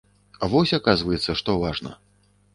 Вось, 0.53 0.73
аказваецца, 0.77 1.37
што 1.43 1.57
важна. 1.67 1.95